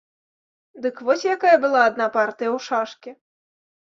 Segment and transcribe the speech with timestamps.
[0.85, 3.09] Дык вось якая была адна партыя ў шашкі.